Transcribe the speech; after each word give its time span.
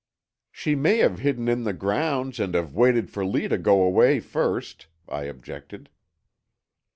"She 0.51 0.73
may 0.73 0.97
have 0.97 1.19
hidden 1.19 1.47
in 1.47 1.63
the 1.63 1.73
grounds 1.73 2.39
and 2.39 2.55
have 2.55 2.73
waited 2.73 3.11
for 3.11 3.23
Lee 3.23 3.47
to 3.47 3.59
go 3.59 3.83
away 3.83 4.19
first," 4.19 4.87
I 5.07 5.25
objected. 5.25 5.91